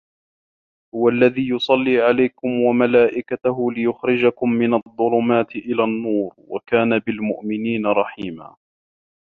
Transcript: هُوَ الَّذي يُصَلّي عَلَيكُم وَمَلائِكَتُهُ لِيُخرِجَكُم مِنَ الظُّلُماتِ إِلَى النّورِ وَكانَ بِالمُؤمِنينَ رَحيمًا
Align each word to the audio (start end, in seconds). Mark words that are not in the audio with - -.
هُوَ 0.95 1.09
الَّذي 1.09 1.47
يُصَلّي 1.49 2.01
عَلَيكُم 2.01 2.49
وَمَلائِكَتُهُ 2.61 3.71
لِيُخرِجَكُم 3.71 4.49
مِنَ 4.49 4.73
الظُّلُماتِ 4.73 5.55
إِلَى 5.55 5.83
النّورِ 5.83 6.33
وَكانَ 6.37 6.99
بِالمُؤمِنينَ 6.99 7.85
رَحيمًا 7.87 8.55